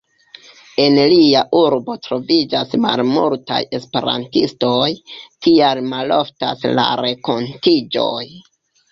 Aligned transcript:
En 0.83 0.95
lia 1.09 1.41
urbo 1.57 1.95
troviĝas 2.05 2.71
malmultaj 2.85 3.59
esperantistoj, 3.79 4.87
tial 5.47 5.83
maloftas 5.91 6.65
la 6.79 6.87
renkontiĝoj. 7.01 8.23